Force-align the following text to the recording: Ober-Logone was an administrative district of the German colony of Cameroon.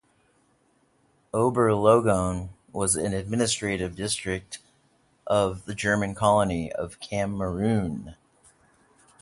Ober-Logone 1.31 2.49
was 2.73 2.95
an 2.95 3.13
administrative 3.13 3.95
district 3.95 4.57
of 5.27 5.65
the 5.65 5.75
German 5.75 6.15
colony 6.15 6.71
of 6.71 6.99
Cameroon. 6.99 8.15